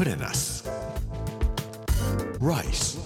[0.00, 0.64] Put in us.
[2.40, 2.96] Rice.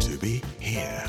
[0.00, 1.04] To be here.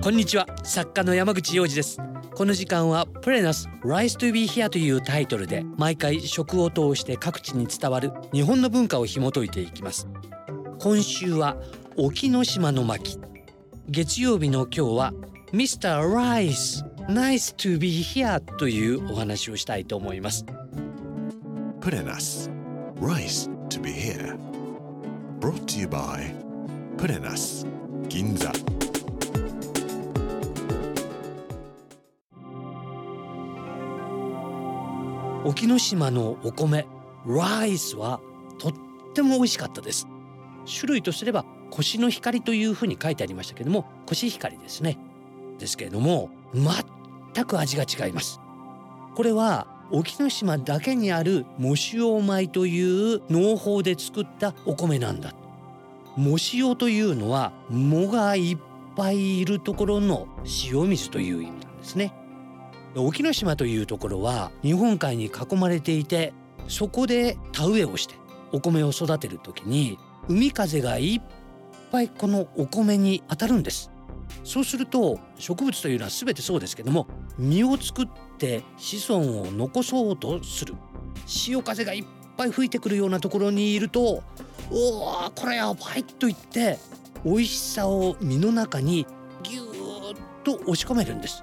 [0.00, 1.98] こんにちは作家の山口洋二です
[2.34, 10.08] この時間はプレナス Rise to be here というタイトルで毎回食を通して各地に伝わる日本の文化を紐解いていきます
[10.78, 11.58] 今週は
[11.98, 13.18] 沖ノ島の巻
[13.90, 15.12] 月曜日の今日は
[15.54, 16.02] Mr.
[16.12, 20.44] Rice Nice to be here というお話をしたいと思います
[21.80, 22.50] Put in us.
[23.00, 24.36] Rice to be here.
[25.38, 26.34] Brought to you by
[27.04, 27.64] in us.
[28.08, 28.50] Ginza.
[35.44, 36.84] 沖ノ島のお米
[37.26, 38.18] ライスは
[38.58, 38.72] とっ
[39.14, 40.08] ても美味しかったです
[40.66, 44.98] 種類とすれば腰の光というふうに書いてありましたけどもコシヒカリですね
[45.58, 48.40] ですけれども全く味が違います。
[49.14, 55.34] これは沖ノ島だけにある藻塩米という農法で作ったお米なんだ
[56.16, 58.58] 藻塩というのは藻がいっ
[58.96, 60.26] ぱいいるところの
[60.64, 62.12] 塩水という意味なんですね。
[62.96, 66.32] 沖ノ島というところは日本海に囲まれていて
[66.68, 68.14] そこで田植えをして
[68.52, 71.22] お米を育てる時に海風がいっ
[71.90, 73.90] ぱいこのお米に当たるんです。
[74.42, 77.06] そうすると植物というのは全てそうですけども
[77.38, 78.08] 実を作っ
[78.38, 80.74] て子孫を残そうとする。
[81.26, 82.04] 潮風がいっ
[82.36, 84.22] ぱい吹いてくるようなところにいると
[84.70, 86.78] 「おおこれやばい」と言って
[87.24, 89.06] 美味しさを身の中に
[89.42, 91.42] ぎゅーっと押し込めるんです。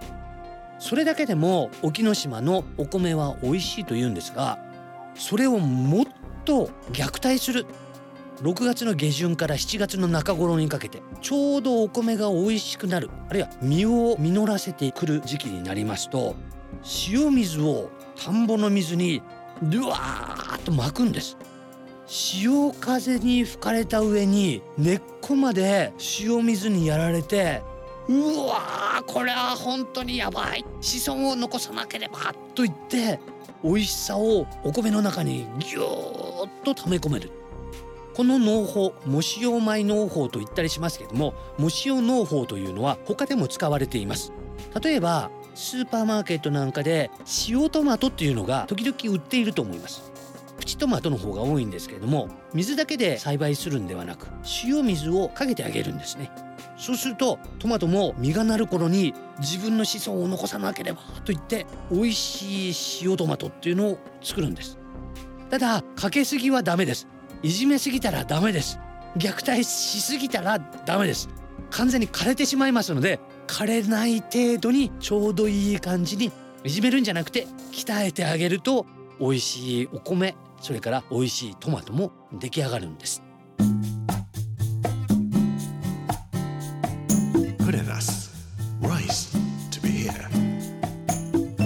[0.80, 4.58] それだけでも沖ノ島のお米は美味しいと言うんですが
[5.16, 6.06] それをもっ
[6.44, 7.66] と虐待する。
[8.42, 16.36] 6月の下旬から7月の中頃にかけてちょうどお米が美味しくなるあるいは実を実らせてくる時期になりますと
[17.08, 17.92] 塩水を
[18.24, 19.22] 田んぼの水に
[19.62, 21.38] ドワーッと巻くんです。
[22.08, 27.62] 潮風に吹かれた上に根っこまで塩水にやられて
[28.10, 30.66] うわこれは本当にやばい。
[30.82, 33.20] 子孫を残さなければと言って
[33.64, 37.32] 美味しさをお米の中にぎゅーっと溜め込める。
[38.14, 44.34] この農法藻塩米農法と言ったりしますけれども藻塩農法というのは他でも使われています。
[44.82, 47.12] 例えばスーパーマーケットなんかで
[47.48, 50.12] 塩トマトっていうのが時々売っていると思います。
[50.58, 54.28] プチトマトの方が多いんですけれども水だけで栽培するんではなく
[54.64, 56.32] 塩水をかけてあげるんですね。
[56.78, 62.74] そうするとトマトも実がなる頃に自分の子孫を残さなければと言って美味しい
[63.04, 64.78] 塩トマトっていうのを作るんです。
[65.50, 67.08] ただかけすぎはダメです。
[67.44, 68.80] いじめすぎたらダメです。
[69.18, 71.30] 虐待しすぎたらダメです。
[71.72, 76.32] 完全に枯れてしまいますので枯れない程度にちょうどいい感じに
[76.64, 78.86] いじめるんじゃなくて鍛えてあげると
[79.20, 83.24] 美味しいお米それから美味しいトマトも出来上がるんです.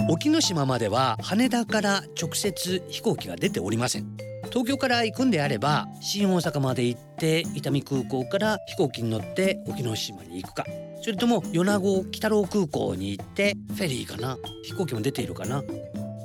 [0.08, 4.25] 沖ノ島までは羽田から直接飛行機が出ておりません
[4.56, 10.64] 東京から行くんであれば新大阪まで行って伊丹空港から飛行機に乗って沖ノ島に行くか。
[11.02, 14.38] それとも米子北郎空港に行ってフェリーかな？
[14.64, 15.62] 飛行機も出ているかな？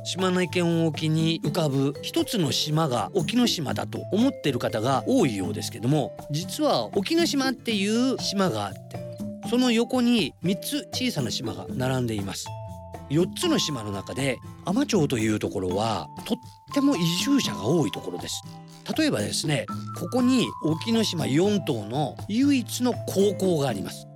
[0.06, 8.98] 島根県沖に浮かぶ一つの島が沖ノ島だと思っている方が多いようですけども実は沖ノ島っていう島があって
[9.50, 12.48] その横に3つ小さな島が並んでいます。
[13.12, 16.38] 4つの島の中で海士町というところはとっ
[16.74, 18.42] ても移住者が多いところです。
[18.98, 19.66] 例えばですね
[20.00, 24.08] ここに沖ノ島4島の唯一の高校があります。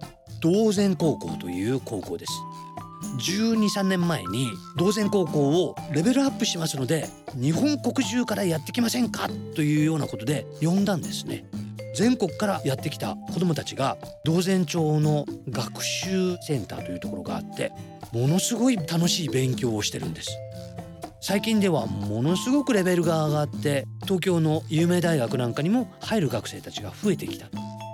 [0.41, 2.31] 道前高校という高校です。
[3.19, 9.29] 12、3年前に道前高校をレベルアップしますので日本国中からやってきませんか？
[9.55, 11.45] というようなことで呼んだんですね。
[11.95, 17.71] 全国からやってきた子どもたちが道前町の学習センターというところがあって
[18.11, 20.37] ものすごい楽しい勉強をしてるんです。
[21.21, 27.47] 最近ではものすごくレベルが上がって東京の有名大学なんかにも入る学生たちが増えてきた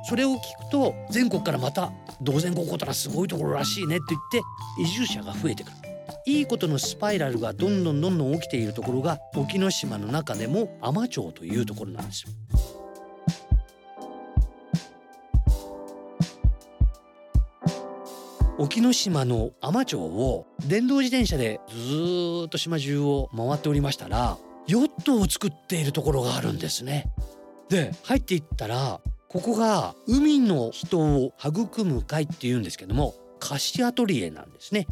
[0.10, 4.42] それを聞くと全国からまた道前高校とらすごいところらしいねって言って
[4.82, 5.78] 移住者が増えてくる。
[6.26, 12.30] いいことのスパイラルがどんどんどんどん起きているところが沖ノ島の中でも海士町というところなんですよ。
[18.62, 24.38] 沖ノ島の海士町を電動自転車でずっと島中を回っておりましたら
[24.68, 27.12] ヨットを作っているところがあるんですね。
[27.70, 34.86] で入っていったらここが海の人を育む会っていうんですけども貸しアトリエなんですね。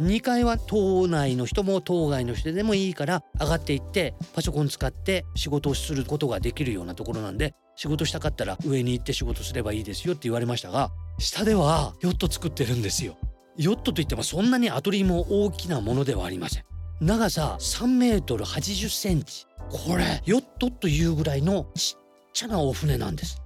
[0.00, 10.90] 2階は島内の人も島外の人でもいいから上がっていってパソコン使って仕事をすることができるようなところなんで仕事したかったら上に行って仕事すればいいですよって言われましたが
[11.20, 13.16] 下ではヨット作ってるんですよ。
[13.58, 16.64] ヨットといってもそんなにアトリも大きなものではありません。
[17.02, 19.44] 長さ3メートル80センチ。
[19.68, 23.42] これヨットというぐらいのちっちゃなお船なんです。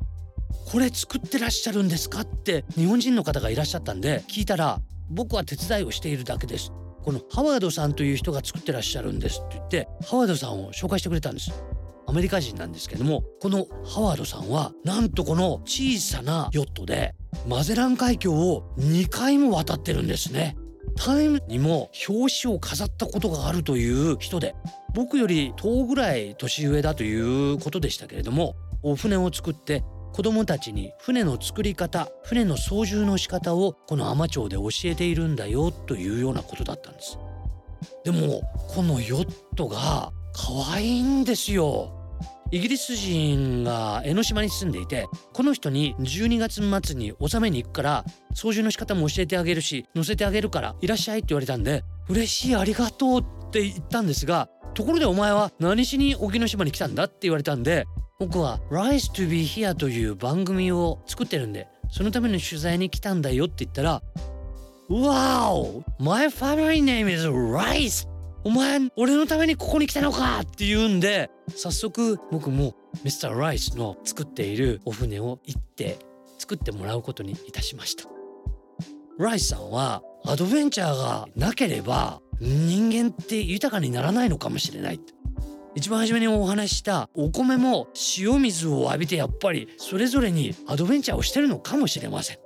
[0.70, 4.80] これ作ってらっしゃるんですかって日本人の方がいらっしゃったんで聞いたら
[5.10, 6.72] 僕は手伝いをしているだけです。
[7.02, 9.40] このハワードさんという人が作ってらっしゃるんです。
[9.40, 11.50] って言ってハワードさんを紹介してくれたんです。
[12.06, 17.14] アメリカ人なんですけどもこのハワードさんはなんとこの小さなヨットで
[17.46, 20.56] マゼラン海峡を2回も渡ってるんですね。
[20.96, 24.54] タイムにも表紙を飾ったことがあるという人で
[24.94, 29.82] 僕より10ぐらい年上だということでしたけれどもお船を作って
[30.12, 37.18] 子どもたちに船の作り方船の操縦の仕方をこの海士町で教えているんだよというようなことだったんです。
[38.04, 42.03] でもこのヨットが可愛いんですよ。
[42.50, 48.04] イギリス人が江ノ島に住んでいてこの人に12月末に納めに行くから
[48.34, 57.86] 操縦の仕方も教えてあげるし乗せてあげるからいらっしゃいって言われたんで嬉しいありがとうって言ったんですがところでお前は何しに沖ノ島に来たんだって言われたんで
[58.18, 64.02] 僕は「Rise to be here」という番組を作ってるんでそのための取材に来たんだよって言ったら
[64.90, 65.82] 「Wow!
[65.98, 68.13] My family name is Rice!
[68.44, 72.74] お前俺のためにここに来たのか!」って言うんで早速僕も
[73.04, 73.34] Mr.
[73.36, 75.98] Rice の作っているお船を行って
[76.38, 78.04] 作ってもらうことにいたしました。
[79.16, 84.98] ライスさんはアドベンチャーがなければ人間って豊かにならないのかもしれない
[85.76, 87.86] 一番初めにお話ししたお米も
[88.18, 92.38] 塩水を浴びてやっぱりそれぞれにアドベンチャーをしてるのかもしれません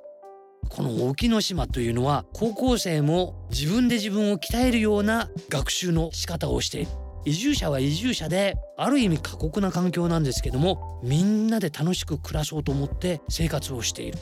[0.68, 6.90] この沖ノ島というのは高校生も自分で自分を鍛えるような学習の仕方をしている
[7.24, 14.18] 移住者は移住者である意味過酷な環境なんですけどもみんなで楽しく暮らそうと思って生活をしている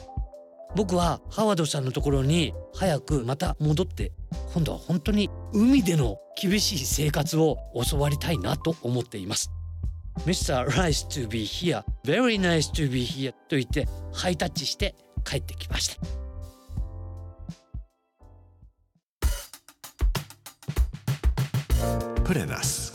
[0.75, 4.11] 僕はハワードさんのところに早くまた戻って
[4.53, 7.57] 今度は本当に海での厳しい生活を
[7.89, 9.51] 教わりたいなと思っています
[10.25, 10.67] Mr.
[10.67, 16.26] Nice to be here Very nice to be here と言ってハイタッチして帰ってきました
[22.27, 22.93] プレナス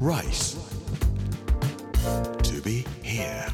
[0.00, 0.56] Rice.
[2.42, 3.46] To be here.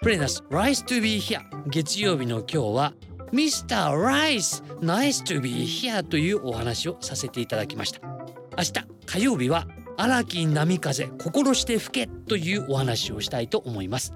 [0.00, 1.42] プレナス Rice to be here.
[1.66, 2.94] 月曜日の今日は
[3.30, 3.90] Mr.
[3.94, 8.00] Rice Nice to be here というお話をさせていただきました。
[8.56, 8.72] 明日
[9.04, 9.68] 火曜日は
[9.98, 14.14] 荒木波風心して吹けというお話をしたいと思います。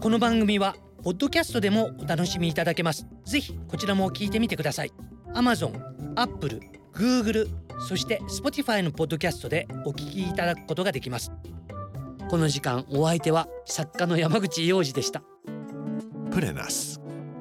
[0.00, 3.06] この番組はポッドキャストでもお楽しみいただけます。
[3.24, 4.92] ぜひこちらも聞いてみてください。
[5.34, 5.72] Amazon、
[6.14, 6.60] Apple、
[6.94, 7.48] Google
[7.88, 11.32] そして Spotify のポッドキャストでお聞きいただくことができます。
[12.30, 15.22] この時間お相手は作家の山口洋二でした。
[16.30, 17.00] プレナス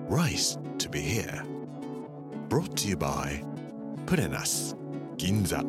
[0.10, 1.46] Rice to be here.
[2.50, 3.46] Brought to you by
[4.08, 4.75] プレナス
[5.18, 5.63] 銀座